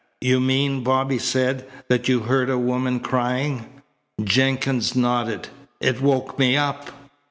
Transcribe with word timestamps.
"You 0.19 0.39
mean," 0.39 0.81
Bobby 0.83 1.19
said, 1.19 1.67
"that 1.87 2.09
you 2.09 2.21
heard 2.21 2.49
a 2.49 2.57
woman 2.57 3.01
crying?" 3.01 3.67
Jenkins 4.23 4.95
nodded. 4.95 5.49
"It 5.79 6.01
woke 6.01 6.39
me 6.39 6.57
up." 6.57 6.89